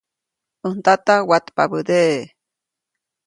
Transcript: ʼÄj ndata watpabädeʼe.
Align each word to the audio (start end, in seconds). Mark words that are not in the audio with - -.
ʼÄj 0.67 0.71
ndata 0.79 1.15
watpabädeʼe. 1.29 2.19